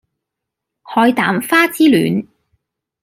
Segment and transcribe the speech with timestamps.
[0.81, 2.25] 海膽花之戀